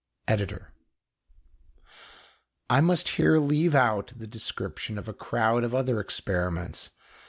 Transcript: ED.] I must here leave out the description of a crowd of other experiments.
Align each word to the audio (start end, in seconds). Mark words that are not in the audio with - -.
ED.] 0.27 0.61
I 2.71 2.81
must 2.81 3.07
here 3.07 3.37
leave 3.37 3.75
out 3.75 4.13
the 4.15 4.25
description 4.25 4.97
of 4.97 5.07
a 5.07 5.13
crowd 5.13 5.63
of 5.63 5.75
other 5.75 5.99
experiments. 5.99 6.89